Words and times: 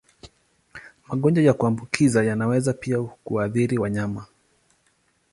Magonjwa 1.07 1.43
ya 1.43 1.53
kuambukiza 1.53 2.23
yanaweza 2.23 2.73
pia 2.73 3.01
kuathiri 3.01 3.77
wanyama. 3.77 4.25